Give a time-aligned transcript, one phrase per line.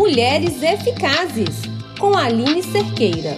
[0.00, 1.60] Mulheres Eficazes,
[1.98, 3.36] com Aline Cerqueira.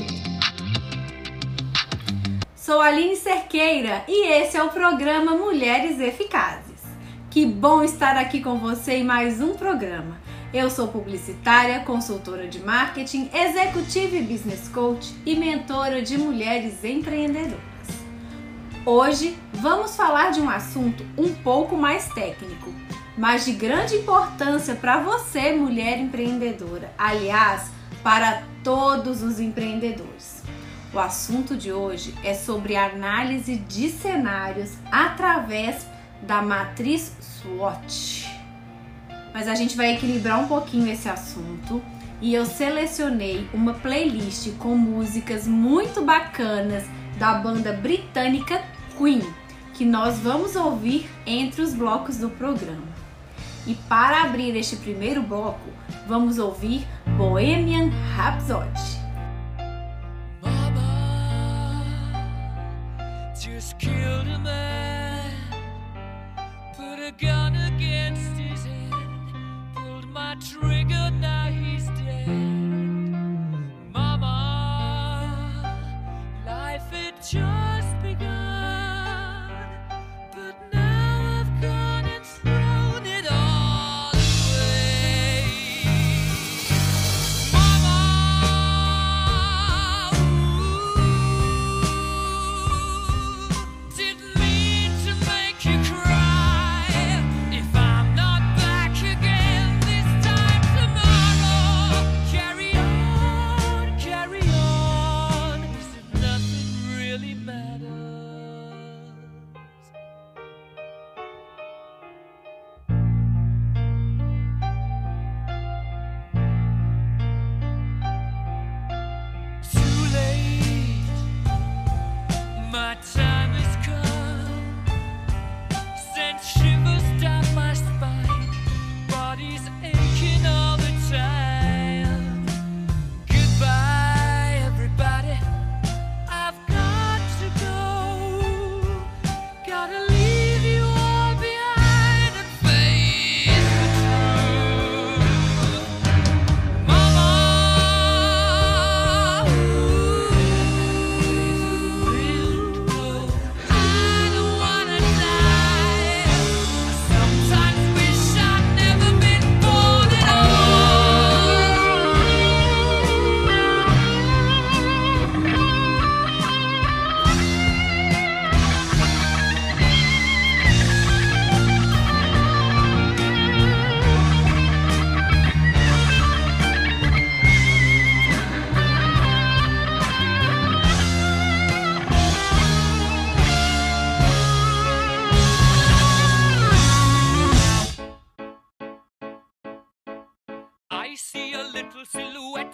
[2.55, 6.81] Sou Aline Cerqueira e esse é o programa Mulheres Eficazes.
[7.29, 10.21] Que bom estar aqui com você em mais um programa.
[10.55, 17.59] Eu sou publicitária, consultora de marketing, executiva e business coach e mentora de mulheres empreendedoras.
[18.87, 22.73] Hoje vamos falar de um assunto um pouco mais técnico,
[23.17, 26.93] mas de grande importância para você, mulher empreendedora.
[26.97, 27.71] Aliás,
[28.03, 30.43] para todos os empreendedores.
[30.93, 35.87] O assunto de hoje é sobre análise de cenários através
[36.23, 38.31] da matriz SWOT.
[39.33, 41.83] Mas a gente vai equilibrar um pouquinho esse assunto
[42.21, 46.85] e eu selecionei uma playlist com músicas muito bacanas
[47.19, 48.63] da banda britânica
[48.99, 49.23] Queen,
[49.73, 52.92] que nós vamos ouvir entre os blocos do programa.
[53.67, 55.71] E para abrir este primeiro bloco,
[56.07, 59.03] vamos ouvir Bohemian Rhapsody.
[67.19, 68.93] Gun against his head,
[69.77, 71.72] pulled my trigger, now he's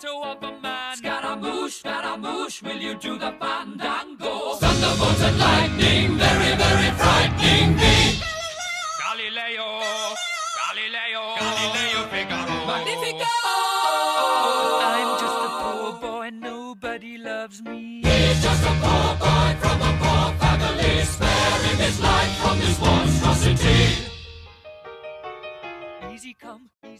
[0.01, 0.97] silhouette of a man.
[0.97, 4.55] Scaramouche, Scaramouche, will you do the fandango?
[4.55, 8.21] Thunderbolts and lightning, very, very frightening me.
[9.03, 9.69] Galileo,
[10.61, 12.67] Galileo, Galileo Figaro.
[12.67, 13.35] Magnifico!
[14.91, 18.03] I'm just a poor boy, nobody loves me.
[18.05, 24.08] He's just a poor boy from a poor family, sparing his life from this monstrosity.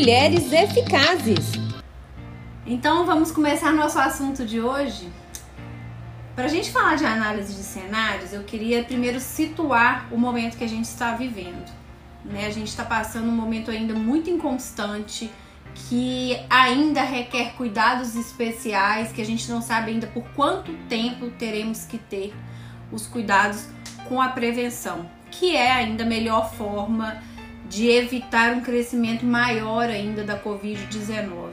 [0.00, 1.52] Mulheres Eficazes.
[2.66, 5.06] Então vamos começar nosso assunto de hoje.
[6.34, 10.64] Para a gente falar de análise de cenários, eu queria primeiro situar o momento que
[10.64, 11.70] a gente está vivendo.
[12.24, 12.46] Né?
[12.46, 15.30] A gente está passando um momento ainda muito inconstante,
[15.74, 21.84] que ainda requer cuidados especiais, que a gente não sabe ainda por quanto tempo teremos
[21.84, 22.34] que ter
[22.90, 23.66] os cuidados
[24.08, 27.22] com a prevenção, que é ainda a melhor forma
[27.70, 31.52] de evitar um crescimento maior ainda da Covid-19.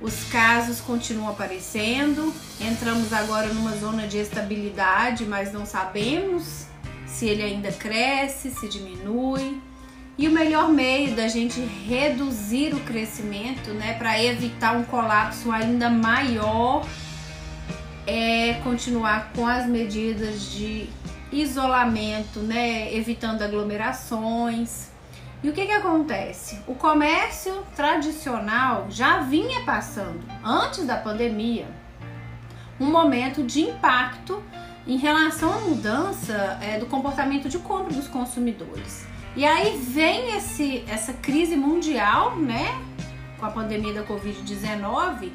[0.00, 6.66] Os casos continuam aparecendo, entramos agora numa zona de estabilidade, mas não sabemos
[7.06, 9.60] se ele ainda cresce, se diminui.
[10.18, 15.90] E o melhor meio da gente reduzir o crescimento, né, para evitar um colapso ainda
[15.90, 16.86] maior,
[18.06, 20.88] é continuar com as medidas de
[21.30, 24.95] isolamento, né, evitando aglomerações.
[25.46, 26.58] E o que que acontece?
[26.66, 31.68] O comércio tradicional já vinha passando antes da pandemia
[32.80, 34.42] um momento de impacto
[34.84, 39.06] em relação à mudança é, do comportamento de compra dos consumidores.
[39.36, 42.82] E aí vem esse, essa crise mundial, né,
[43.38, 45.30] com a pandemia da Covid-19,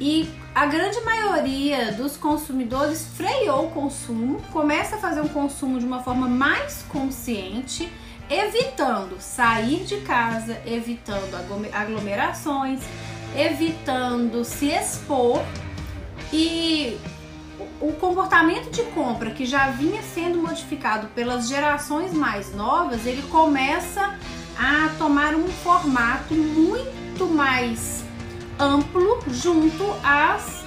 [0.00, 5.84] e a grande maioria dos consumidores freou o consumo, começa a fazer um consumo de
[5.84, 7.92] uma forma mais consciente,
[8.28, 11.34] evitando sair de casa, evitando
[11.72, 12.80] aglomerações,
[13.36, 15.42] evitando se expor.
[16.32, 16.98] E
[17.80, 24.18] o comportamento de compra que já vinha sendo modificado pelas gerações mais novas, ele começa
[24.58, 28.04] a tomar um formato muito mais
[28.58, 30.65] amplo junto às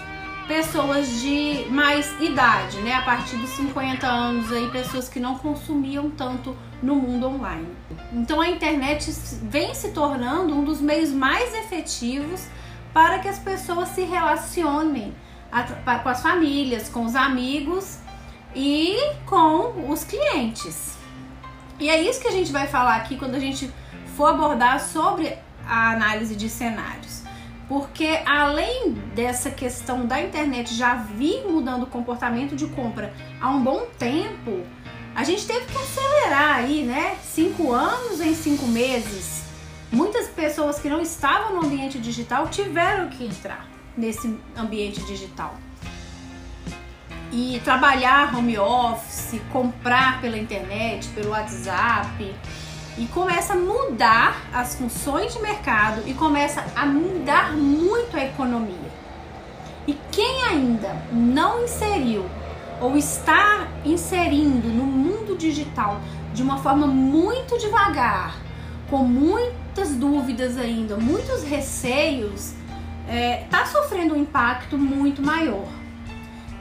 [0.49, 2.95] pessoas de mais idade, né?
[2.95, 7.67] A partir dos 50 anos aí, pessoas que não consumiam tanto no mundo online.
[8.11, 9.11] Então a internet
[9.43, 12.47] vem se tornando um dos meios mais efetivos
[12.91, 15.13] para que as pessoas se relacionem
[16.03, 17.99] com as famílias, com os amigos
[18.55, 18.97] e
[19.27, 20.97] com os clientes.
[21.79, 23.71] E é isso que a gente vai falar aqui quando a gente
[24.17, 25.37] for abordar sobre
[25.67, 27.28] a análise de cenários.
[27.69, 33.63] Porque além dessa questão da internet já vir mudando o comportamento de compra há um
[33.63, 34.65] bom tempo,
[35.15, 37.15] a gente teve que acelerar aí, né?
[37.23, 39.43] Cinco anos em cinco meses.
[39.91, 45.55] Muitas pessoas que não estavam no ambiente digital tiveram que entrar nesse ambiente digital.
[47.31, 52.33] E trabalhar home office, comprar pela internet, pelo WhatsApp,
[52.97, 58.89] e começa a mudar as funções de mercado e começa a mudar muito a economia.
[59.87, 62.25] E quem ainda não inseriu
[62.81, 65.99] ou está inserindo no mundo digital
[66.33, 68.35] de uma forma muito devagar,
[68.89, 72.53] com muitas dúvidas ainda, muitos receios,
[73.07, 75.67] é, tá sofrendo um impacto muito maior.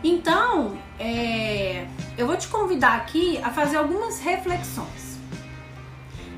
[0.03, 5.08] Então, é, eu vou te convidar aqui a fazer algumas reflexões.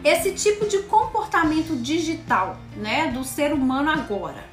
[0.03, 4.45] Esse tipo de comportamento digital, né, do ser humano agora,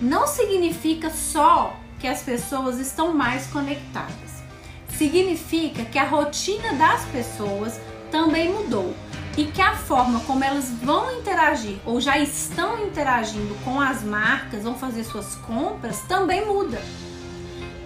[0.00, 4.42] não significa só que as pessoas estão mais conectadas.
[4.88, 8.94] Significa que a rotina das pessoas também mudou
[9.36, 14.64] e que a forma como elas vão interagir ou já estão interagindo com as marcas,
[14.64, 16.80] vão fazer suas compras, também muda.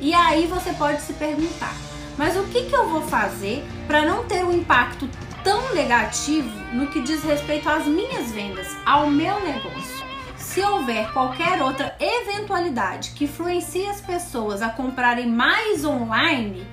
[0.01, 1.75] E aí você pode se perguntar:
[2.17, 5.09] mas o que, que eu vou fazer para não ter um impacto
[5.43, 10.05] tão negativo no que diz respeito às minhas vendas, ao meu negócio?
[10.37, 16.67] Se houver qualquer outra eventualidade que influencie as pessoas a comprarem mais online,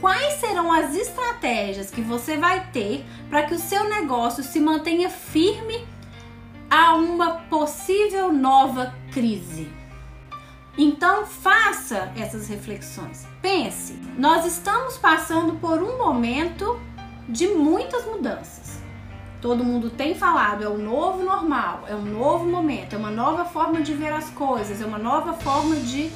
[0.00, 5.08] quais serão as estratégias que você vai ter para que o seu negócio se mantenha
[5.08, 5.86] firme
[6.68, 9.70] a uma possível nova crise.
[10.76, 13.26] Então faça essas reflexões.
[13.40, 16.80] Pense, nós estamos passando por um momento
[17.28, 18.80] de muitas mudanças.
[19.40, 23.44] Todo mundo tem falado, é um novo normal, é um novo momento, é uma nova
[23.44, 26.10] forma de ver as coisas, é uma nova forma de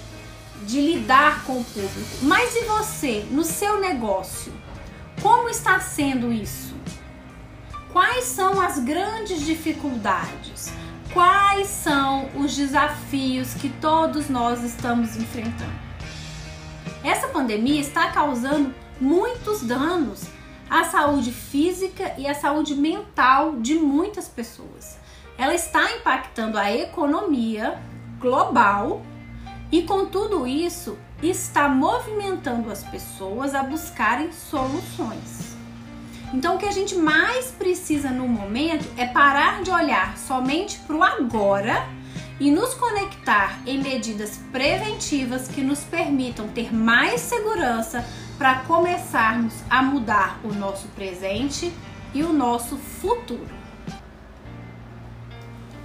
[0.65, 2.17] de lidar com o público.
[2.23, 4.53] Mas e você, no seu negócio?
[5.21, 6.75] Como está sendo isso?
[7.93, 10.73] Quais são as grandes dificuldades?
[11.13, 15.87] Quais são os desafios que todos nós estamos enfrentando?
[17.03, 20.25] Essa pandemia está causando muitos danos
[20.69, 24.99] à saúde física e à saúde mental de muitas pessoas.
[25.39, 27.79] Ela está impactando a economia
[28.19, 29.03] global
[29.71, 35.57] e com tudo isso, está movimentando as pessoas a buscarem soluções.
[36.33, 40.97] Então, o que a gente mais precisa no momento é parar de olhar somente para
[40.97, 41.87] o agora
[42.39, 48.05] e nos conectar em medidas preventivas que nos permitam ter mais segurança
[48.39, 51.73] para começarmos a mudar o nosso presente
[52.13, 53.49] e o nosso futuro.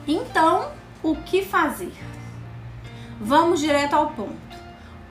[0.08, 0.72] Então,
[1.04, 1.94] o que fazer?
[3.20, 4.36] Vamos direto ao ponto.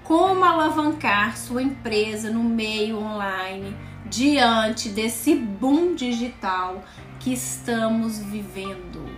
[0.02, 6.82] Como alavancar sua empresa no meio online diante desse boom digital
[7.20, 9.08] que estamos vivendo?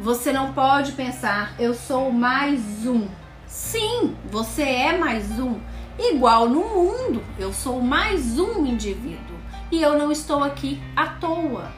[0.00, 3.06] Você não pode pensar, eu sou mais um.
[3.46, 5.60] Sim, você é mais um.
[6.02, 9.36] Igual no mundo, eu sou mais um indivíduo.
[9.70, 11.70] E eu não estou aqui à toa.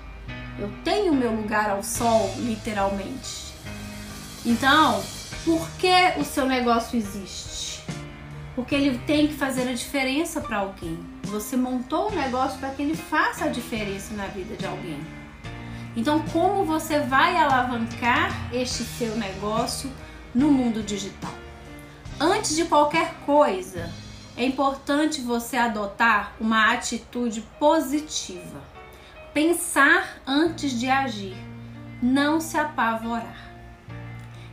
[0.57, 3.52] Eu tenho meu lugar ao sol, literalmente.
[4.47, 5.02] Então,
[5.45, 7.83] por que o seu negócio existe?
[8.55, 11.00] Porque ele tem que fazer a diferença para alguém.
[11.25, 15.00] Você montou o um negócio para que ele faça a diferença na vida de alguém.
[15.97, 19.91] Então, como você vai alavancar este seu negócio
[20.33, 21.35] no mundo digital?
[22.21, 23.91] Antes de qualquer coisa,
[24.37, 28.62] é importante você adotar uma atitude positiva.
[29.35, 31.37] Pensar antes de agir,
[32.03, 33.51] não se apavorar.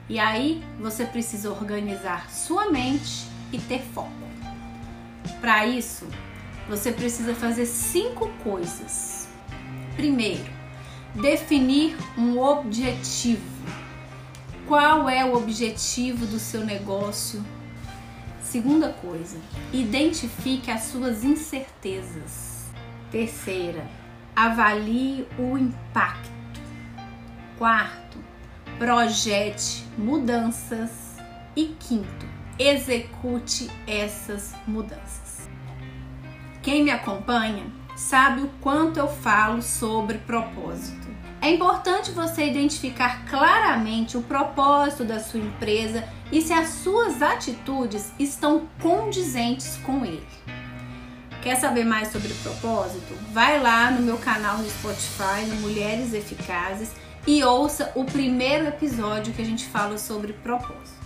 [0.07, 4.12] E aí você precisa organizar sua mente e ter foco.
[5.39, 6.07] Para isso,
[6.67, 9.27] você precisa fazer cinco coisas.
[9.95, 10.51] Primeiro,
[11.13, 13.59] definir um objetivo.
[14.67, 17.43] Qual é o objetivo do seu negócio?
[18.50, 19.38] Segunda coisa,
[19.72, 22.65] identifique as suas incertezas.
[23.12, 23.88] Terceira,
[24.36, 26.60] avalie o impacto.
[27.60, 28.18] Quarto,
[28.79, 30.89] projete mudanças.
[31.56, 32.25] E quinto,
[32.58, 35.48] execute essas mudanças.
[36.63, 41.08] Quem me acompanha sabe o quanto eu falo sobre propósito.
[41.41, 48.12] É importante você identificar claramente o propósito da sua empresa e se as suas atitudes
[48.19, 50.27] estão condizentes com ele.
[51.41, 53.13] Quer saber mais sobre propósito?
[53.31, 56.91] Vai lá no meu canal no Spotify, no Mulheres Eficazes,
[57.25, 61.00] e ouça o primeiro episódio que a gente fala sobre propósito.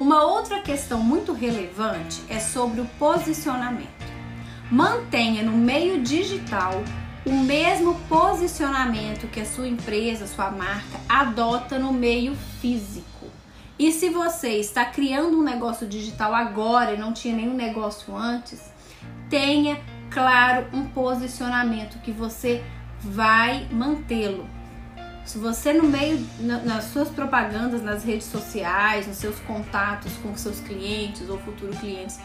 [0.00, 4.06] Uma outra questão muito relevante é sobre o posicionamento.
[4.70, 6.82] Mantenha no meio digital
[7.26, 13.26] o mesmo posicionamento que a sua empresa, sua marca adota no meio físico.
[13.76, 18.72] E se você está criando um negócio digital agora e não tinha nenhum negócio antes,
[19.28, 19.78] tenha
[20.08, 22.62] claro um posicionamento que você
[23.00, 24.48] vai mantê-lo.
[25.24, 30.60] Se você no meio nas suas propagandas nas redes sociais, nos seus contatos com seus
[30.60, 32.20] clientes ou futuros clientes,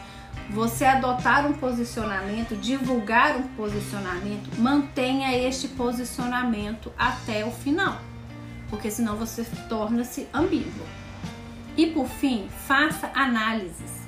[0.52, 7.98] você adotar um posicionamento, divulgar um posicionamento, mantenha este posicionamento até o final,
[8.68, 10.86] porque senão você torna-se ambíguo.
[11.74, 14.02] E por fim, faça análises.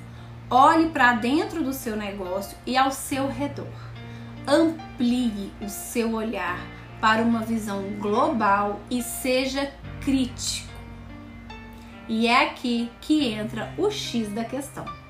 [0.50, 3.72] Olhe para dentro do seu negócio e ao seu redor.
[4.46, 6.60] Amplie o seu olhar
[7.00, 9.72] para uma visão global e seja
[10.02, 10.68] crítico.
[12.06, 15.03] E é aqui que entra o X da questão.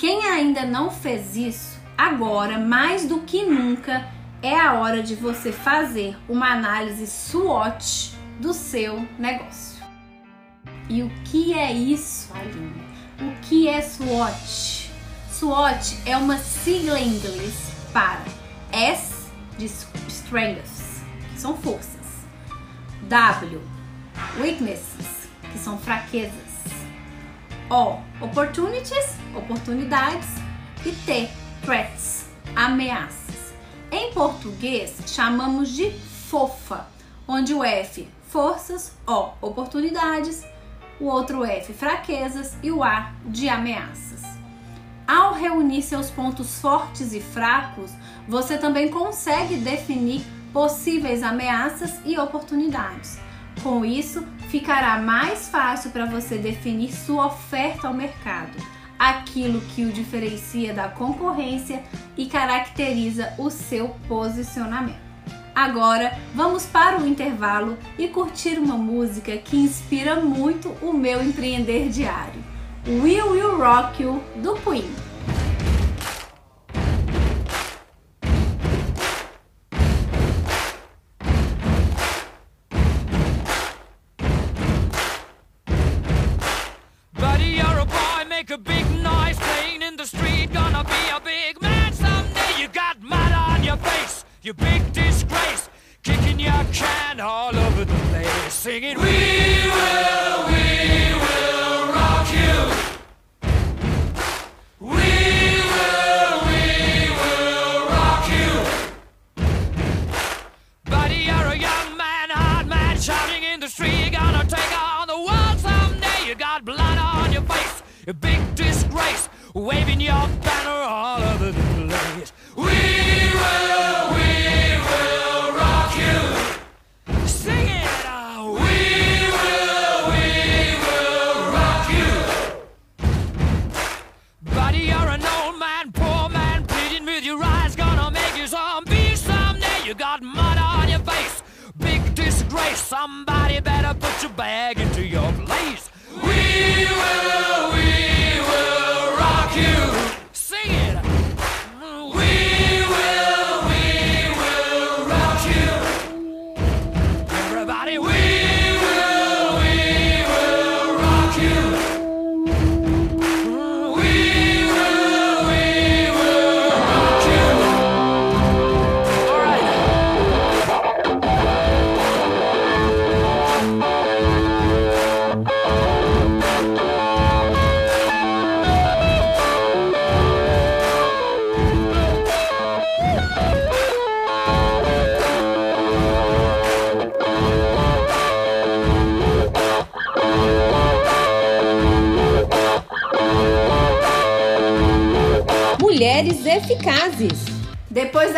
[0.00, 4.08] Quem ainda não fez isso, agora mais do que nunca
[4.40, 9.84] é a hora de você fazer uma análise SWOT do seu negócio.
[10.88, 12.82] E o que é isso, Aline?
[13.20, 14.90] O que é SWOT?
[15.32, 18.24] SWOT é uma sigla em inglês para
[18.72, 19.66] S de
[20.08, 21.02] strengths,
[21.34, 22.24] que são forças.
[23.02, 23.60] W,
[24.38, 26.49] weaknesses, que são fraquezas.
[27.70, 30.26] O, opportunities, oportunidades
[30.84, 31.30] e T,
[31.62, 33.54] threats, ameaças.
[33.92, 36.88] Em português, chamamos de fofa,
[37.28, 40.44] onde o F, forças, O, oportunidades,
[40.98, 44.24] o outro F, fraquezas e o A, de ameaças.
[45.06, 47.92] Ao reunir seus pontos fortes e fracos,
[48.26, 53.20] você também consegue definir possíveis ameaças e oportunidades.
[53.62, 58.56] Com isso, ficará mais fácil para você definir sua oferta ao mercado,
[58.98, 61.82] aquilo que o diferencia da concorrência
[62.16, 65.10] e caracteriza o seu posicionamento.
[65.54, 71.90] Agora vamos para o intervalo e curtir uma música que inspira muito o meu empreender
[71.90, 72.42] diário.
[72.86, 75.09] Will You Rock You do Queen.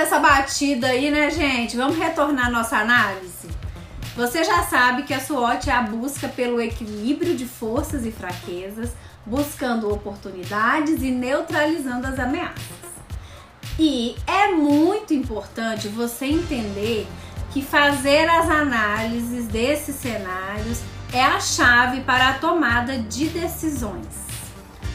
[0.03, 1.77] Dessa batida aí, né, gente?
[1.77, 3.49] Vamos retornar à nossa análise?
[4.17, 8.91] Você já sabe que a SWOT é a busca pelo equilíbrio de forças e fraquezas,
[9.25, 12.83] buscando oportunidades e neutralizando as ameaças.
[13.79, 17.07] E é muito importante você entender
[17.53, 20.81] que fazer as análises desses cenários
[21.13, 24.09] é a chave para a tomada de decisões.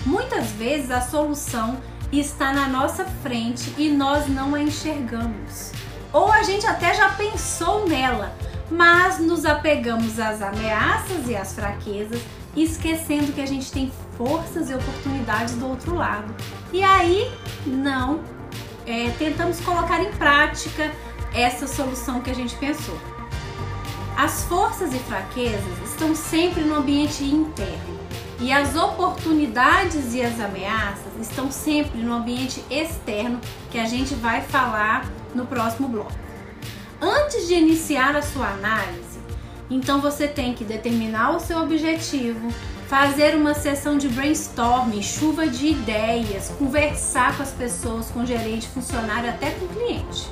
[0.06, 1.78] Muitas vezes a solução
[2.12, 5.72] está na nossa frente e nós não a enxergamos.
[6.14, 8.34] Ou a gente até já pensou nela,
[8.72, 12.22] mas nos apegamos às ameaças e às fraquezas,
[12.56, 16.34] esquecendo que a gente tem forças e oportunidades do outro lado.
[16.72, 17.30] E aí
[17.66, 18.22] não
[18.86, 20.92] é, tentamos colocar em prática
[21.34, 22.98] essa solução que a gente pensou.
[24.18, 27.97] As forças e fraquezas estão sempre no ambiente interno
[28.40, 33.40] e as oportunidades e as ameaças estão sempre no ambiente externo
[33.72, 36.14] que a gente vai falar no próximo bloco.
[37.02, 39.20] Antes de iniciar a sua análise,
[39.70, 42.50] então você tem que determinar o seu objetivo,
[42.88, 48.68] fazer uma sessão de brainstorming, chuva de ideias, conversar com as pessoas, com o gerente,
[48.68, 50.30] funcionário, até com o cliente.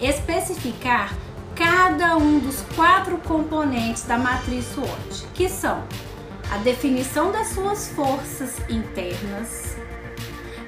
[0.00, 1.14] Especificar
[1.54, 5.82] cada um dos quatro componentes da matriz SWOT, que são
[6.50, 9.76] a definição das suas forças internas,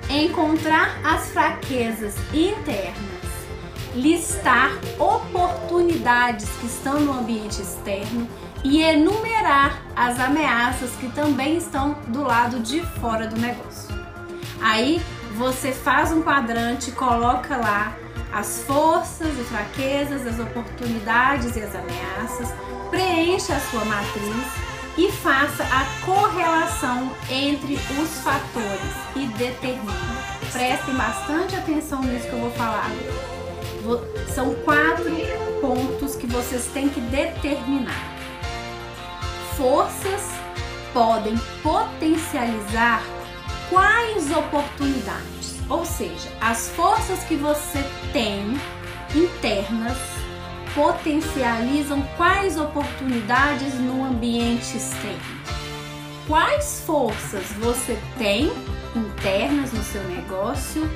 [0.08, 2.94] encontrar as fraquezas internas,
[3.94, 8.28] listar oportunidades que estão no ambiente externo
[8.62, 13.98] e enumerar as ameaças que também estão do lado de fora do negócio.
[14.60, 15.00] Aí
[15.36, 17.96] você faz um quadrante, coloca lá
[18.32, 22.48] as forças e fraquezas, as oportunidades e as ameaças,
[22.90, 29.92] preencha a sua matriz e faça a correlação entre os fatores e determine.
[30.52, 32.90] Prestem bastante atenção nisso que eu vou falar.
[34.34, 35.10] São quatro
[35.60, 38.16] pontos que vocês têm que determinar.
[39.56, 40.28] Forças
[40.92, 43.02] podem potencializar
[43.68, 45.58] quais oportunidades?
[45.68, 47.78] Ou seja, as forças que você
[48.12, 48.60] tem
[49.14, 50.19] internas
[50.74, 55.40] potencializam quais oportunidades no ambiente externo?
[56.26, 58.52] Quais forças você tem
[58.94, 60.88] internas no seu negócio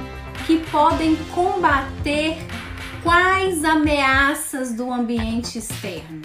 [0.46, 2.36] que podem combater
[3.02, 6.22] quais ameaças do ambiente externo?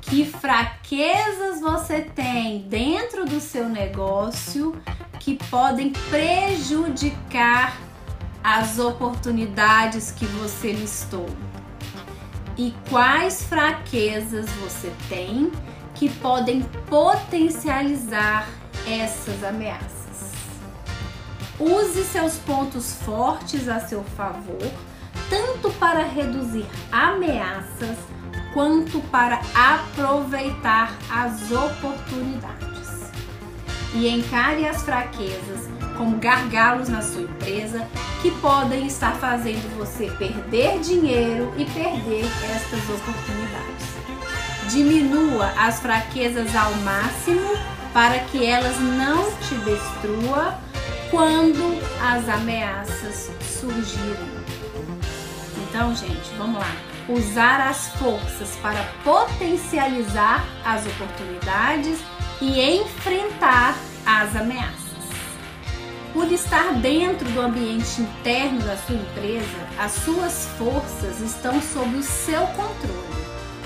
[0.00, 4.74] Que fraquezas você tem dentro do seu negócio
[5.18, 7.76] que podem prejudicar
[8.42, 11.26] as oportunidades que você listou?
[12.58, 15.52] E quais fraquezas você tem
[15.94, 18.48] que podem potencializar
[18.84, 20.32] essas ameaças?
[21.60, 24.72] Use seus pontos fortes a seu favor,
[25.30, 27.96] tanto para reduzir ameaças
[28.52, 33.12] quanto para aproveitar as oportunidades.
[33.94, 37.86] E encare as fraquezas como gargalos na sua empresa
[38.22, 43.88] que podem estar fazendo você perder dinheiro e perder estas oportunidades.
[44.70, 47.56] Diminua as fraquezas ao máximo
[47.92, 50.54] para que elas não te destruam
[51.10, 53.30] quando as ameaças
[53.60, 54.38] surgirem.
[55.68, 56.76] Então, gente, vamos lá.
[57.08, 61.98] Usar as forças para potencializar as oportunidades
[62.40, 64.87] e enfrentar as ameaças.
[66.12, 72.02] Por estar dentro do ambiente interno da sua empresa, as suas forças estão sob o
[72.02, 73.18] seu controle.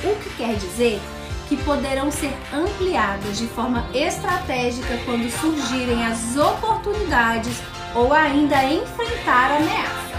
[0.04, 1.00] O que quer dizer
[1.48, 7.62] que poderão ser ampliadas de forma estratégica quando surgirem as oportunidades
[7.94, 10.12] ou ainda enfrentar ameaças.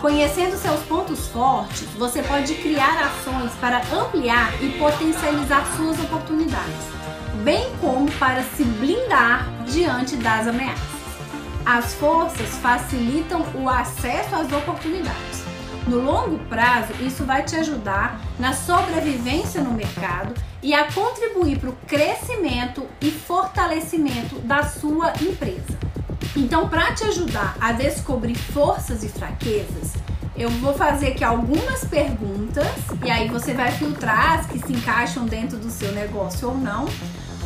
[0.00, 6.88] Conhecendo seus pontos fortes, você pode criar ações para ampliar e potencializar suas oportunidades,
[7.44, 11.01] bem como para se blindar diante das ameaças.
[11.64, 15.44] As forças facilitam o acesso às oportunidades.
[15.86, 21.70] No longo prazo, isso vai te ajudar na sobrevivência no mercado e a contribuir para
[21.70, 25.78] o crescimento e fortalecimento da sua empresa.
[26.36, 29.92] Então, para te ajudar a descobrir forças e fraquezas,
[30.36, 32.66] eu vou fazer aqui algumas perguntas
[33.04, 36.86] e aí você vai filtrar as que se encaixam dentro do seu negócio ou não,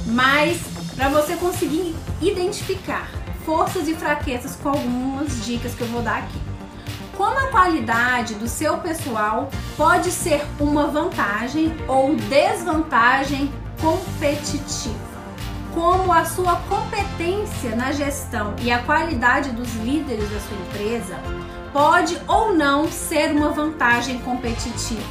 [0.06, 0.58] mas
[0.94, 3.10] para você conseguir identificar
[3.46, 6.40] forças e fraquezas com algumas dicas que eu vou dar aqui.
[7.16, 15.06] Como a qualidade do seu pessoal pode ser uma vantagem ou desvantagem competitiva?
[15.76, 21.16] como a sua competência na gestão e a qualidade dos líderes da sua empresa
[21.70, 25.02] pode ou não ser uma vantagem competitiva,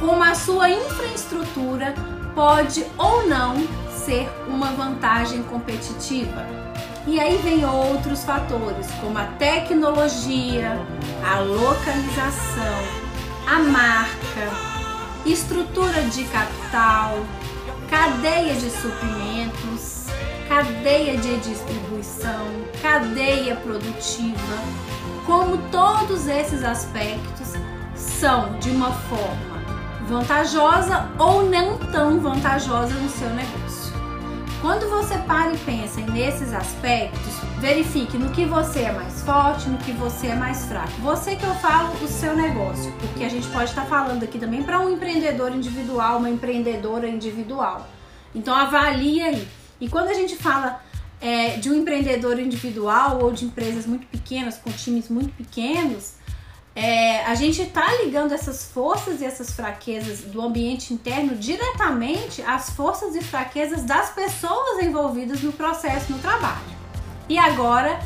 [0.00, 1.94] como a sua infraestrutura
[2.34, 3.56] pode ou não
[3.90, 6.67] ser uma vantagem competitiva.
[7.10, 10.78] E aí vem outros fatores, como a tecnologia,
[11.24, 12.78] a localização,
[13.46, 14.50] a marca,
[15.24, 17.18] estrutura de capital,
[17.88, 20.04] cadeia de suprimentos,
[20.50, 22.46] cadeia de distribuição,
[22.82, 24.58] cadeia produtiva,
[25.24, 27.54] como todos esses aspectos
[27.94, 29.62] são de uma forma
[30.06, 33.87] vantajosa ou não tão vantajosa no seu negócio.
[34.60, 39.78] Quando você para e pensa nesses aspectos, verifique no que você é mais forte, no
[39.78, 40.90] que você é mais fraco.
[41.00, 44.64] Você que eu falo o seu negócio, porque a gente pode estar falando aqui também
[44.64, 47.86] para um empreendedor individual, uma empreendedora individual.
[48.34, 49.48] Então avalie aí
[49.80, 50.82] e quando a gente fala
[51.20, 56.14] é, de um empreendedor individual ou de empresas muito pequenas, com times muito pequenos,
[56.78, 62.70] é, a gente está ligando essas forças e essas fraquezas do ambiente interno diretamente às
[62.70, 66.78] forças e fraquezas das pessoas envolvidas no processo, no trabalho.
[67.28, 67.98] E agora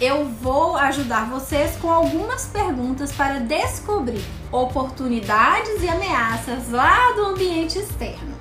[0.00, 7.80] eu vou ajudar vocês com algumas perguntas para descobrir oportunidades e ameaças lá do ambiente
[7.80, 8.36] externo.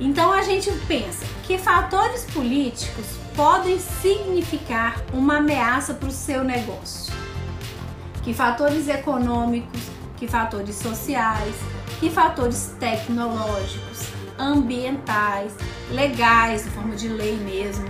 [0.00, 3.04] Então a gente pensa que fatores políticos
[3.36, 7.09] podem significar uma ameaça para o seu negócio.
[8.22, 9.80] Que fatores econômicos,
[10.16, 11.54] que fatores sociais,
[11.98, 15.52] que fatores tecnológicos, ambientais,
[15.90, 17.88] legais, em forma de lei mesmo,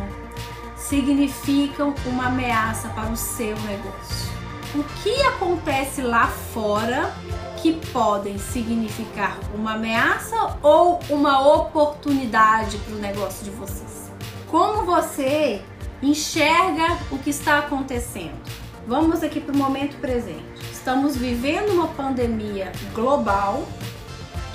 [0.77, 4.31] significam uma ameaça para o seu negócio.
[4.75, 7.13] O que acontece lá fora
[7.61, 14.11] que podem significar uma ameaça ou uma oportunidade para o negócio de vocês.
[14.49, 15.63] Como você
[16.03, 18.41] enxerga o que está acontecendo?
[18.87, 20.45] Vamos aqui para o momento presente.
[20.73, 23.67] Estamos vivendo uma pandemia global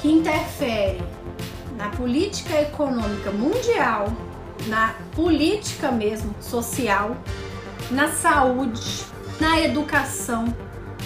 [0.02, 1.02] que interfere
[1.78, 4.12] na política econômica mundial,
[4.68, 7.16] na política mesmo social,
[7.92, 9.06] na saúde,
[9.40, 10.46] na educação,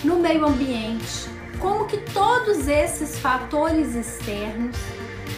[0.04, 1.30] no meio ambiente,
[1.60, 4.78] como que todos esses fatores externos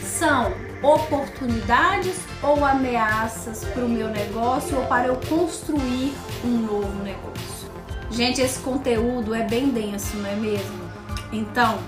[0.04, 6.14] são oportunidades ou ameaças para o meu negócio ou para eu construir
[6.44, 7.61] um novo negócio.
[8.12, 10.82] Gente, esse conteúdo é bem denso, não é mesmo?
[11.32, 11.80] Então,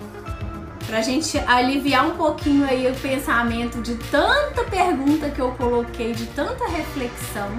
[0.88, 6.14] para a gente aliviar um pouquinho aí o pensamento de tanta pergunta que eu coloquei,
[6.14, 7.50] de tanta reflexão,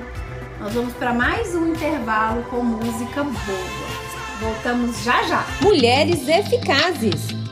[0.61, 3.95] nós vamos para mais um intervalo com música boa.
[4.41, 5.45] Voltamos já já.
[5.61, 7.44] Mulheres eficazes.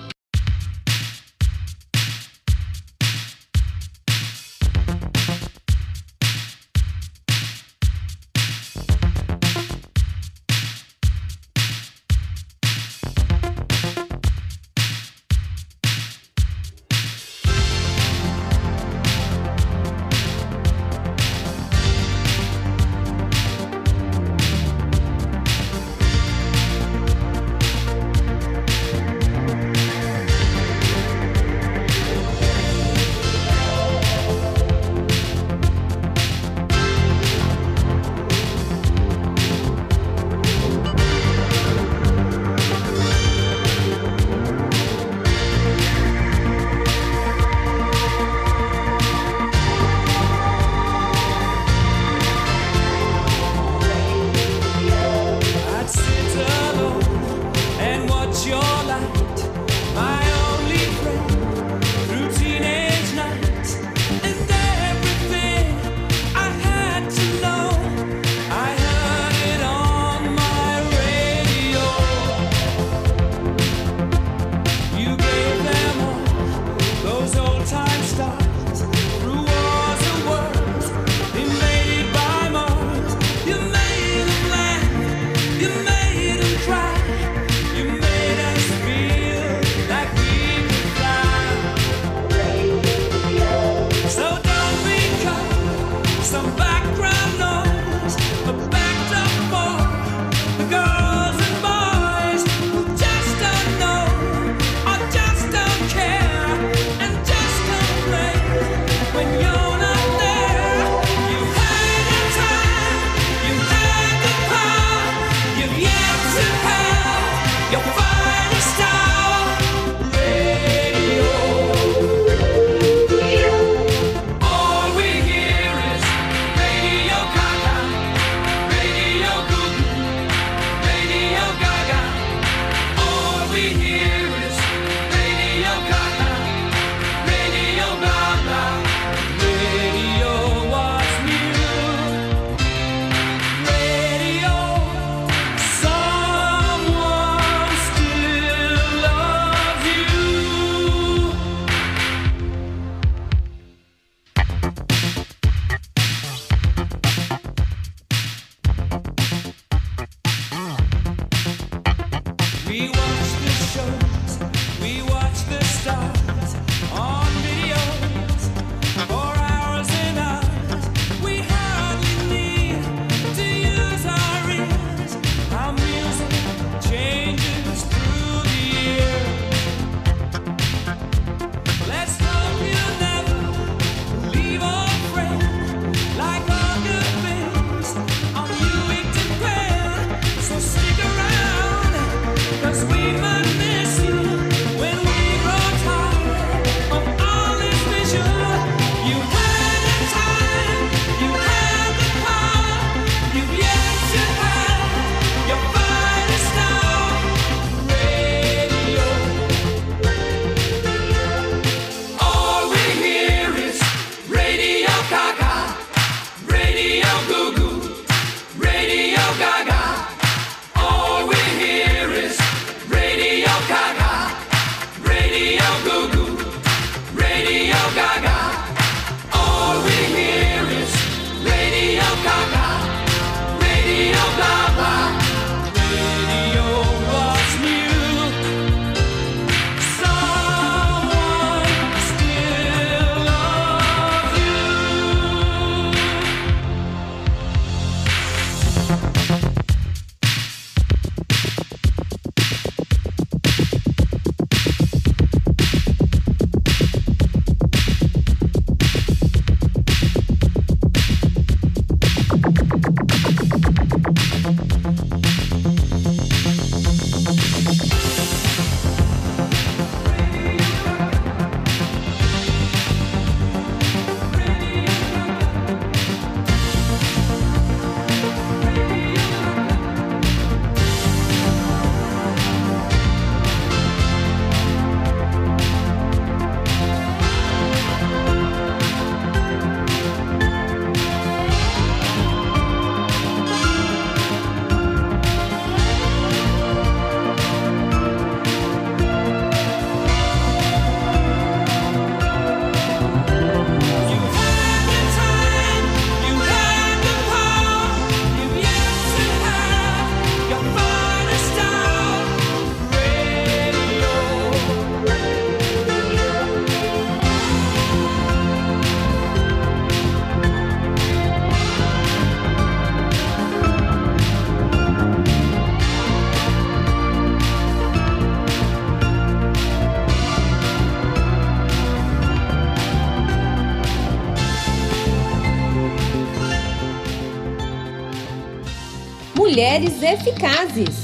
[339.42, 341.02] Mulheres Eficazes.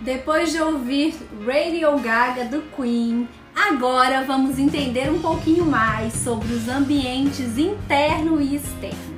[0.00, 1.14] Depois de ouvir
[1.46, 8.56] Radio Gaga do Queen, agora vamos entender um pouquinho mais sobre os ambientes interno e
[8.56, 9.16] externo.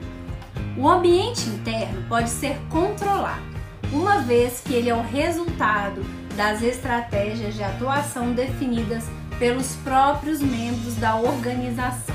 [0.77, 3.41] O ambiente interno pode ser controlado,
[3.91, 6.05] uma vez que ele é o resultado
[6.37, 9.05] das estratégias de atuação definidas
[9.39, 12.15] pelos próprios membros da organização.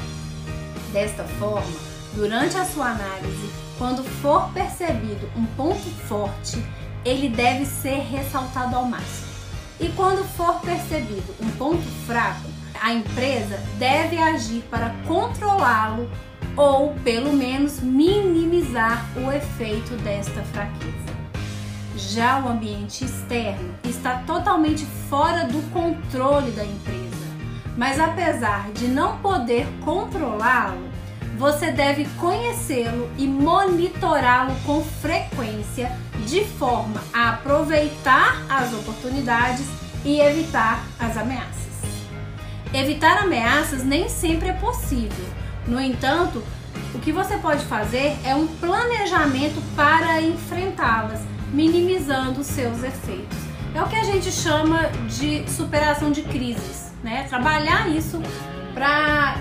[0.94, 1.74] Desta forma,
[2.14, 3.50] durante a sua análise,
[3.84, 6.58] quando for percebido um ponto forte,
[7.04, 9.28] ele deve ser ressaltado ao máximo.
[9.78, 12.48] E quando for percebido um ponto fraco,
[12.82, 16.10] a empresa deve agir para controlá-lo
[16.56, 21.14] ou, pelo menos, minimizar o efeito desta fraqueza.
[21.98, 27.28] Já o ambiente externo está totalmente fora do controle da empresa,
[27.76, 30.93] mas apesar de não poder controlá-lo,
[31.38, 35.92] você deve conhecê-lo e monitorá-lo com frequência
[36.26, 39.66] de forma a aproveitar as oportunidades
[40.06, 41.64] e evitar as ameaças.
[42.74, 45.26] Evitar ameaças nem sempre é possível.
[45.68, 46.44] No entanto,
[46.94, 53.38] o que você pode fazer é um planejamento para enfrentá-las, minimizando seus efeitos.
[53.76, 57.26] É o que a gente chama de superação de crises, né?
[57.28, 58.22] Trabalhar isso
[58.74, 59.38] para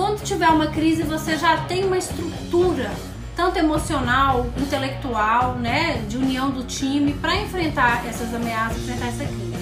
[0.00, 2.90] quando tiver uma crise você já tem uma estrutura
[3.36, 9.52] tanto emocional, intelectual, né, de união do time para enfrentar essas ameaças, enfrentar essa crise.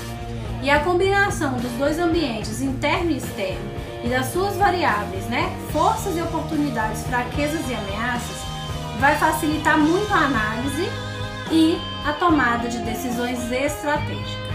[0.63, 3.69] E a combinação dos dois ambientes, interno e externo,
[4.05, 8.37] e das suas variáveis, né, forças e oportunidades, fraquezas e ameaças,
[9.01, 10.89] vai facilitar muito a análise
[11.51, 14.48] e a tomada de decisões estratégicas.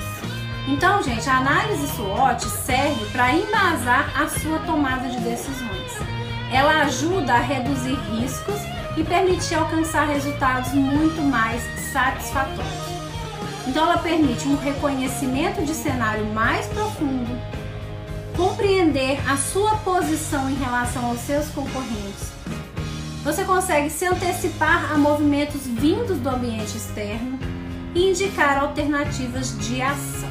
[0.68, 5.92] Então, gente, a análise SWOT serve para embasar a sua tomada de decisões.
[6.52, 8.60] Ela ajuda a reduzir riscos
[8.96, 12.94] e permitir alcançar resultados muito mais satisfatórios.
[13.68, 17.38] Então, ela permite um reconhecimento de cenário mais profundo,
[18.38, 22.32] compreender a sua posição em relação aos seus concorrentes.
[23.24, 27.40] Você consegue se antecipar a movimentos vindos do ambiente externo
[27.96, 30.23] e indicar alternativas de ação.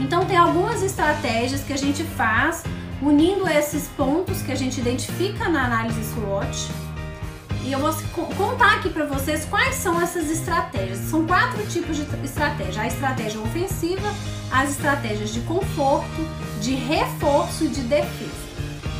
[0.00, 2.64] Então tem algumas estratégias que a gente faz
[3.00, 6.70] unindo esses pontos que a gente identifica na análise SWOT.
[7.64, 7.92] E eu vou
[8.36, 10.98] contar aqui para vocês quais são essas estratégias.
[10.98, 14.08] São quatro tipos de estratégia: a estratégia ofensiva,
[14.52, 16.28] as estratégias de conforto,
[16.60, 18.46] de reforço e de defesa.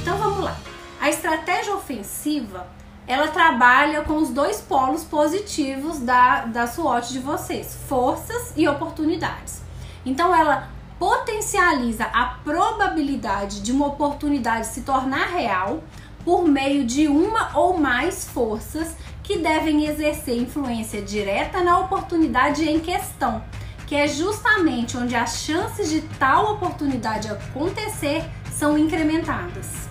[0.02, 0.56] Então vamos lá.
[1.00, 2.66] A estratégia ofensiva
[3.06, 9.62] ela trabalha com os dois polos positivos da, da SWOT de vocês: forças e oportunidades.
[10.04, 15.82] Então ela potencializa a probabilidade de uma oportunidade se tornar real
[16.24, 22.80] por meio de uma ou mais forças que devem exercer influência direta na oportunidade em
[22.80, 23.44] questão,
[23.86, 29.88] que é justamente onde as chances de tal oportunidade acontecer são incrementadas.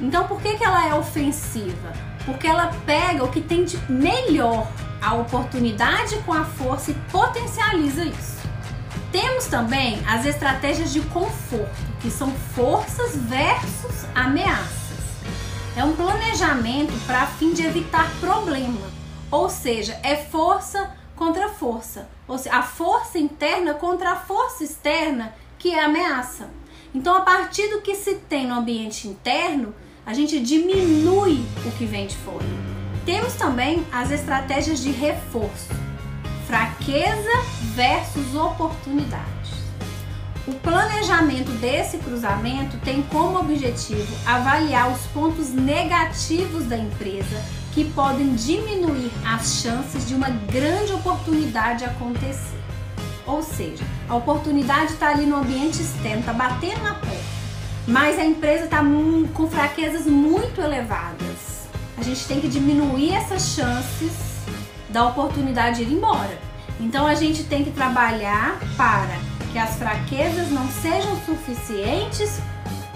[0.00, 1.92] Então, por que, que ela é ofensiva?
[2.24, 4.66] Porque ela pega o que tem de melhor,
[5.02, 8.39] a oportunidade com a força e potencializa isso.
[9.12, 11.68] Temos também as estratégias de conforto,
[12.00, 14.70] que são forças versus ameaças.
[15.76, 18.80] É um planejamento para fim de evitar problema,
[19.28, 25.34] ou seja, é força contra força, ou seja, a força interna contra a força externa
[25.58, 26.48] que é ameaça.
[26.94, 29.74] Então, a partir do que se tem no ambiente interno,
[30.06, 32.46] a gente diminui o que vem de fora.
[33.04, 35.89] Temos também as estratégias de reforço
[36.50, 37.30] fraqueza
[37.76, 39.54] versus oportunidade.
[40.48, 47.40] O planejamento desse cruzamento tem como objetivo avaliar os pontos negativos da empresa
[47.72, 52.58] que podem diminuir as chances de uma grande oportunidade acontecer.
[53.24, 57.16] Ou seja, a oportunidade está ali no ambiente externo, está batendo na porta,
[57.86, 58.82] mas a empresa está
[59.34, 61.68] com fraquezas muito elevadas.
[61.96, 64.29] A gente tem que diminuir essas chances
[64.90, 66.38] da oportunidade ir embora.
[66.78, 69.18] Então a gente tem que trabalhar para
[69.52, 72.40] que as fraquezas não sejam suficientes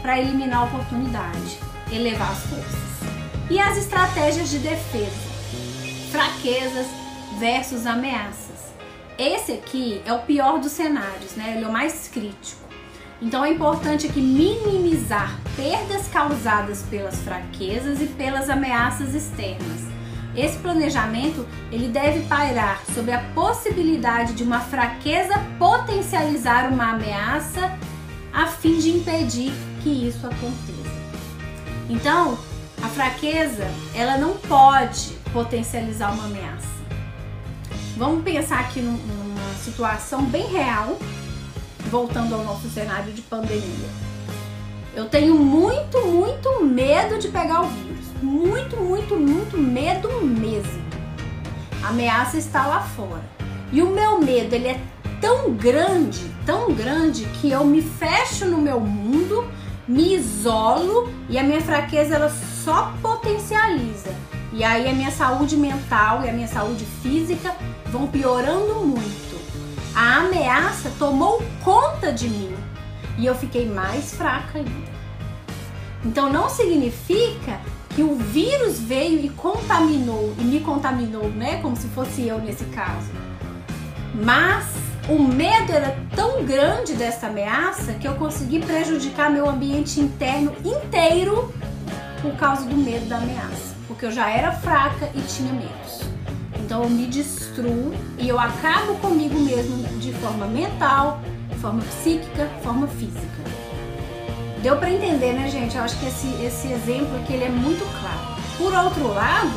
[0.00, 1.58] para eliminar a oportunidade,
[1.92, 2.84] elevar as forças.
[3.50, 5.10] E as estratégias de defesa:
[6.10, 6.86] fraquezas
[7.38, 8.44] versus ameaças.
[9.18, 11.54] Esse aqui é o pior dos cenários, né?
[11.56, 12.64] Ele é o mais crítico.
[13.22, 19.94] Então é importante aqui minimizar perdas causadas pelas fraquezas e pelas ameaças externas
[20.36, 27.76] esse planejamento ele deve pairar sobre a possibilidade de uma fraqueza potencializar uma ameaça
[28.32, 30.94] a fim de impedir que isso aconteça.
[31.88, 32.36] Então,
[32.82, 36.74] a fraqueza ela não pode potencializar uma ameaça.
[37.96, 40.98] Vamos pensar aqui numa situação bem real,
[41.90, 43.88] voltando ao nosso cenário de pandemia.
[44.96, 47.93] Eu tenho muito, muito medo de pegar o vírus
[48.24, 50.82] muito, muito, muito medo mesmo.
[51.82, 53.22] A ameaça está lá fora.
[53.70, 54.80] E o meu medo, ele é
[55.20, 59.46] tão grande, tão grande que eu me fecho no meu mundo,
[59.86, 62.30] me isolo e a minha fraqueza ela
[62.64, 64.14] só potencializa.
[64.52, 67.54] E aí a minha saúde mental e a minha saúde física
[67.86, 69.34] vão piorando muito.
[69.94, 72.54] A ameaça tomou conta de mim
[73.18, 74.94] e eu fiquei mais fraca ainda.
[76.04, 77.60] Então não significa
[77.94, 82.64] que o vírus veio e contaminou e me contaminou, né, como se fosse eu nesse
[82.66, 83.10] caso.
[84.14, 84.66] Mas
[85.08, 91.52] o medo era tão grande dessa ameaça que eu consegui prejudicar meu ambiente interno inteiro
[92.20, 96.02] por causa do medo da ameaça, porque eu já era fraca e tinha medos.
[96.64, 101.20] Então eu me destruo e eu acabo comigo mesmo de forma mental,
[101.60, 103.53] forma psíquica, forma física.
[104.64, 105.76] Deu para entender, né, gente?
[105.76, 108.40] Eu acho que esse, esse exemplo aqui ele é muito claro.
[108.56, 109.52] Por outro lado,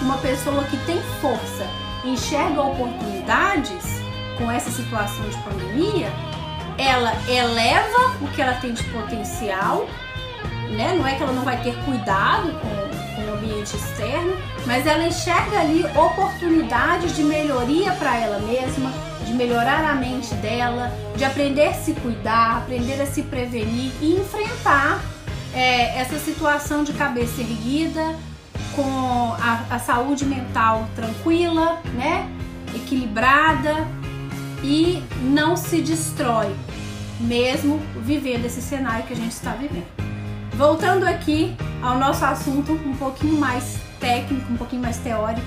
[0.00, 1.66] uma pessoa que tem força,
[2.04, 4.00] enxerga oportunidades
[4.38, 6.12] com essa situação de pandemia,
[6.78, 9.88] ela eleva o que ela tem de potencial,
[10.76, 10.94] né?
[10.96, 15.08] Não é que ela não vai ter cuidado com, com o ambiente externo, mas ela
[15.08, 18.92] enxerga ali oportunidades de melhoria para ela mesma,
[19.30, 24.16] de melhorar a mente dela, de aprender a se cuidar, aprender a se prevenir e
[24.16, 25.00] enfrentar
[25.54, 28.16] é, essa situação de cabeça erguida,
[28.74, 32.28] com a, a saúde mental tranquila, né?
[32.74, 33.86] Equilibrada
[34.62, 36.54] e não se destrói,
[37.20, 39.86] mesmo vivendo esse cenário que a gente está vivendo.
[40.54, 45.46] Voltando aqui ao nosso assunto um pouquinho mais técnico, um pouquinho mais teórico,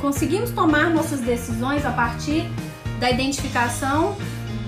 [0.00, 2.48] conseguimos tomar nossas decisões a partir
[3.00, 4.14] da identificação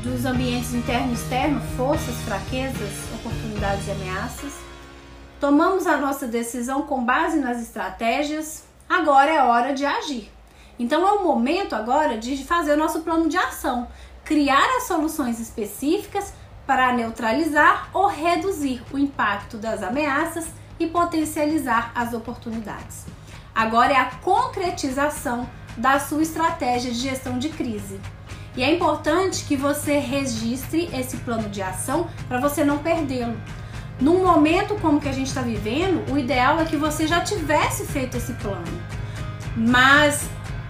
[0.03, 4.55] dos ambientes interno e externo, forças, fraquezas, oportunidades e ameaças.
[5.39, 10.33] Tomamos a nossa decisão com base nas estratégias, agora é hora de agir.
[10.79, 13.87] Então é o momento agora de fazer o nosso plano de ação,
[14.25, 16.33] criar as soluções específicas
[16.67, 20.47] para neutralizar ou reduzir o impacto das ameaças
[20.81, 23.05] e potencializar as oportunidades.
[23.55, 28.01] Agora é a concretização da sua estratégia de gestão de crise.
[28.57, 33.37] E é importante que você registre esse plano de ação para você não perdê-lo.
[34.01, 37.87] Num momento como que a gente está vivendo, o ideal é que você já tivesse
[37.87, 38.67] feito esse plano.
[39.57, 40.29] Mas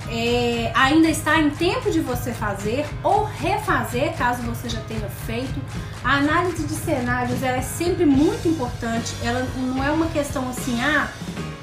[0.09, 5.61] é, ainda está em tempo de você fazer ou refazer, caso você já tenha feito.
[6.05, 9.15] A análise de cenários ela é sempre muito importante.
[9.25, 11.09] Ela não é uma questão assim, ah,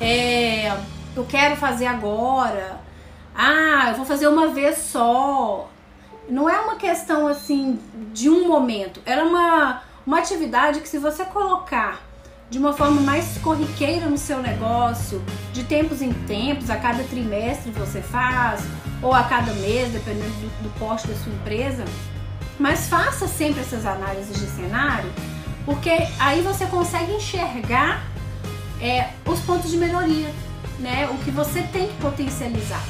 [0.02, 0.76] é,
[1.16, 2.80] eu quero fazer agora.
[3.36, 5.70] Ah, eu vou fazer uma vez só
[6.30, 7.80] não é uma questão assim
[8.14, 12.02] de um momento, é uma, uma atividade que se você colocar
[12.50, 15.24] de uma forma mais corriqueira no seu negócio,
[15.54, 18.64] de tempos em tempos, a cada trimestre você faz,
[19.02, 21.86] ou a cada mês, dependendo do, do da sua empresa,
[22.58, 25.12] mas faça sempre essas análises de cenário,
[25.66, 28.04] porque aí você consegue enxergar
[28.82, 30.34] é, os pontos de melhoria,
[30.80, 31.08] né?
[31.12, 32.84] O que você tem que potencializar.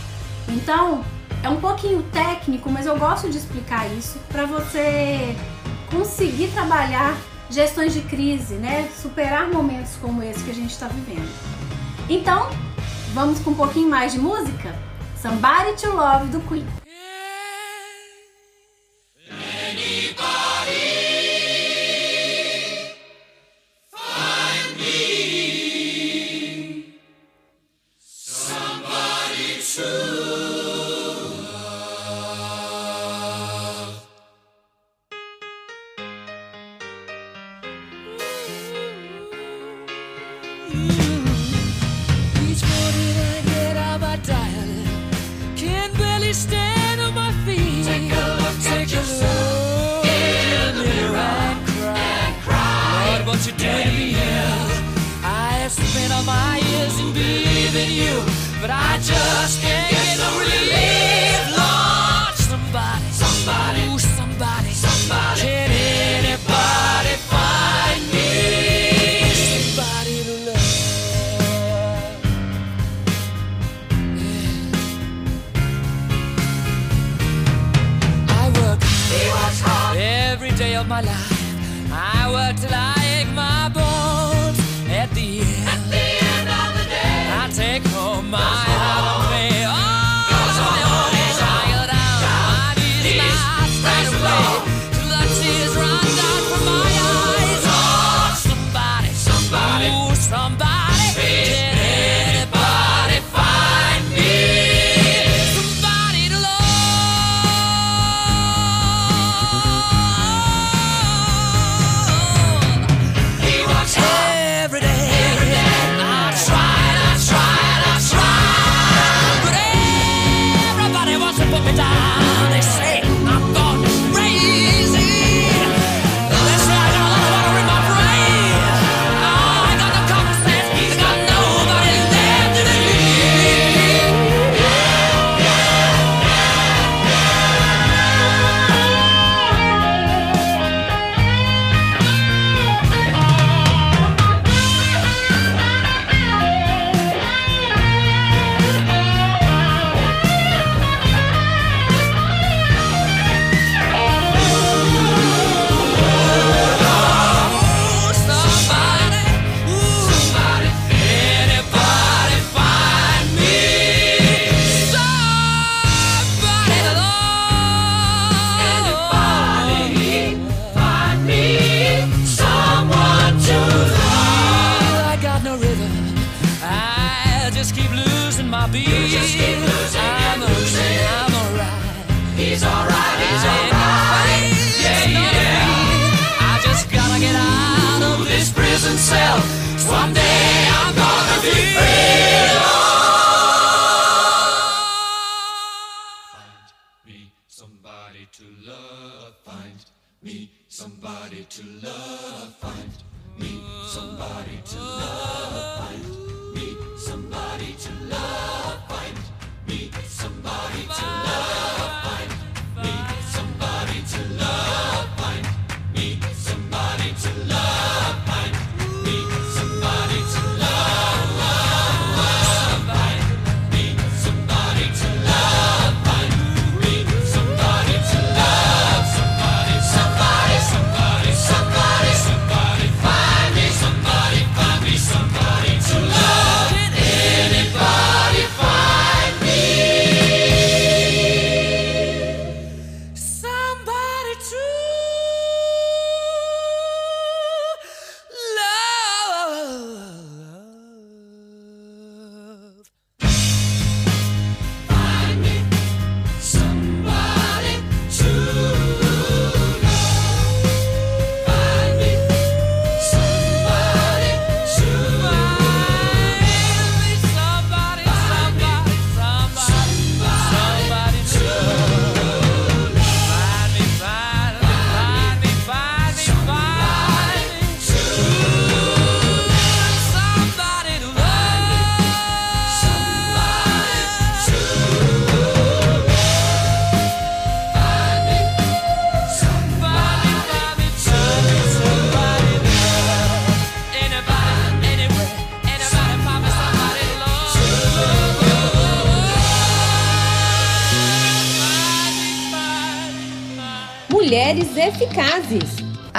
[0.47, 1.03] Então,
[1.43, 5.35] é um pouquinho técnico, mas eu gosto de explicar isso para você
[5.89, 7.15] conseguir trabalhar
[7.49, 8.89] gestões de crise, né?
[9.01, 11.29] Superar momentos como esse que a gente está vivendo.
[12.09, 12.49] Então,
[13.13, 14.75] vamos com um pouquinho mais de música?
[15.21, 16.78] Somebody to Love do Queen.
[59.01, 59.88] Just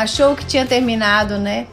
[0.01, 1.67] Achou que tinha terminado, né?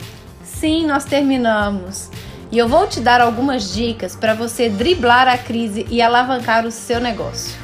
[0.43, 2.09] Sim, nós terminamos.
[2.51, 6.71] E eu vou te dar algumas dicas para você driblar a crise e alavancar o
[6.71, 7.55] seu negócio.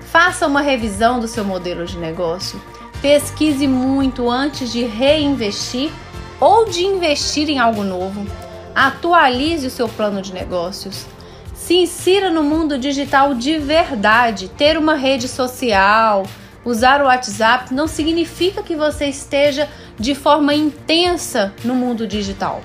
[0.00, 2.60] Faça uma revisão do seu modelo de negócio.
[3.00, 5.92] Pesquise muito antes de reinvestir
[6.40, 8.26] ou de investir em algo novo.
[8.74, 11.06] Atualize o seu plano de negócios.
[11.54, 14.48] Se insira no mundo digital de verdade.
[14.48, 16.24] Ter uma rede social,
[16.64, 19.68] usar o WhatsApp não significa que você esteja
[19.98, 22.62] de forma intensa no mundo digital.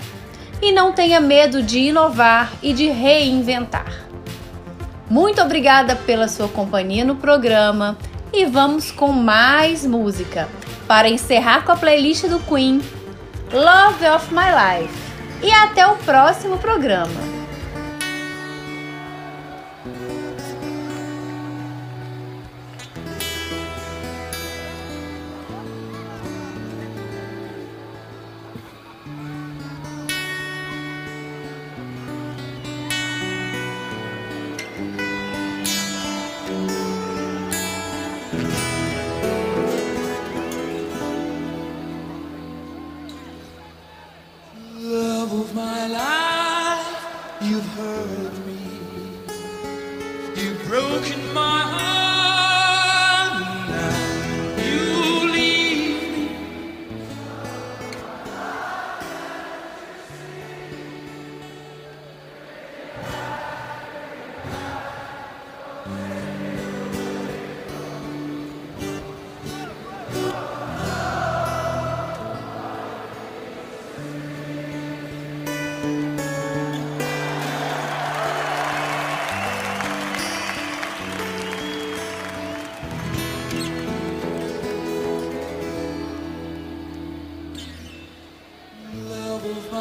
[0.62, 4.06] E não tenha medo de inovar e de reinventar.
[5.10, 7.98] Muito obrigada pela sua companhia no programa
[8.34, 10.48] e vamos com mais música
[10.88, 12.82] para encerrar com a playlist do Queen,
[13.52, 14.94] Love of My Life.
[15.42, 17.37] E até o próximo programa.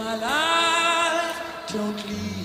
[0.06, 2.35] My life, don't leave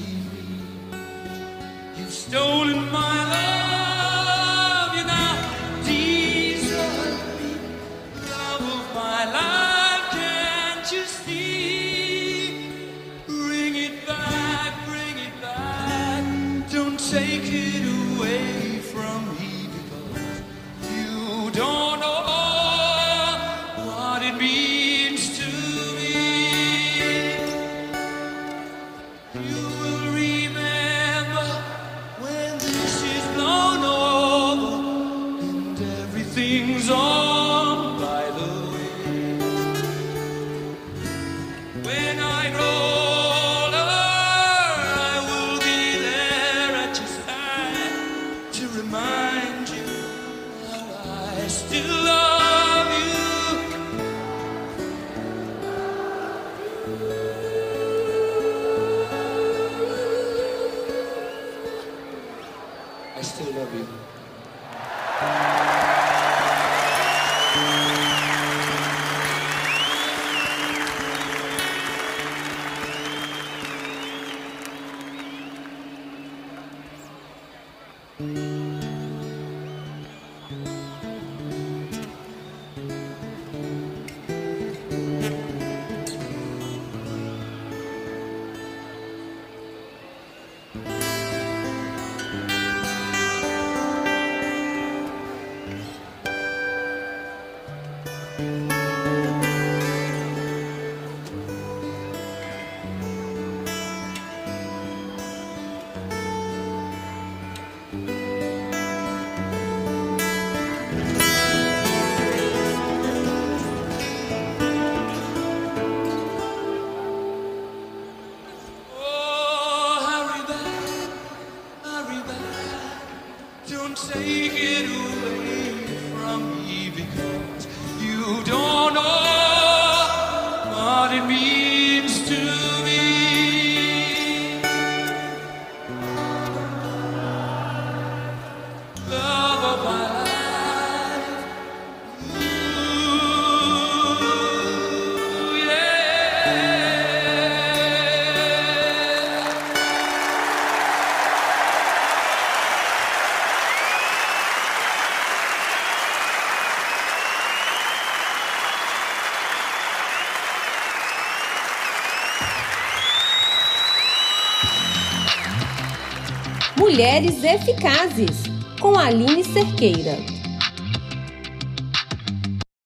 [167.21, 168.43] Mulheres Eficazes,
[168.79, 170.30] com Aline Cerqueira.